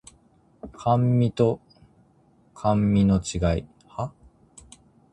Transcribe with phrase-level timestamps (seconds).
[0.73, 1.59] 甘味と
[2.55, 3.67] 甘味の違い